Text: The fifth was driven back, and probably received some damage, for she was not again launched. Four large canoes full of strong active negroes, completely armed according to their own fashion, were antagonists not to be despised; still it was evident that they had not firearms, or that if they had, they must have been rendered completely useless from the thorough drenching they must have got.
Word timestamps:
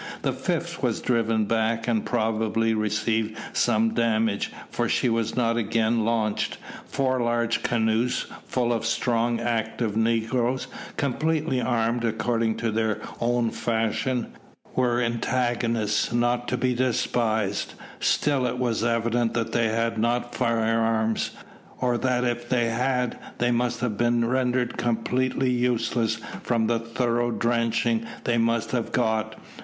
The 0.23 0.33
fifth 0.33 0.81
was 0.81 0.99
driven 0.99 1.45
back, 1.45 1.87
and 1.87 2.03
probably 2.03 2.73
received 2.73 3.37
some 3.53 3.93
damage, 3.93 4.51
for 4.71 4.89
she 4.89 5.09
was 5.09 5.35
not 5.35 5.57
again 5.57 6.03
launched. 6.03 6.57
Four 6.87 7.19
large 7.21 7.61
canoes 7.61 8.25
full 8.47 8.73
of 8.73 8.83
strong 8.83 9.39
active 9.39 9.95
negroes, 9.95 10.65
completely 10.97 11.61
armed 11.61 12.03
according 12.03 12.55
to 12.57 12.71
their 12.71 12.99
own 13.19 13.51
fashion, 13.51 14.33
were 14.75 14.99
antagonists 14.99 16.11
not 16.11 16.47
to 16.47 16.57
be 16.57 16.73
despised; 16.73 17.75
still 17.99 18.47
it 18.47 18.57
was 18.57 18.83
evident 18.83 19.35
that 19.35 19.51
they 19.51 19.67
had 19.67 19.99
not 19.99 20.33
firearms, 20.33 21.29
or 21.79 21.99
that 21.99 22.23
if 22.23 22.49
they 22.49 22.69
had, 22.69 23.19
they 23.37 23.51
must 23.51 23.81
have 23.81 23.99
been 23.99 24.25
rendered 24.25 24.77
completely 24.77 25.51
useless 25.51 26.15
from 26.41 26.65
the 26.65 26.79
thorough 26.79 27.29
drenching 27.29 28.03
they 28.23 28.39
must 28.39 28.71
have 28.71 28.91
got. 28.91 29.35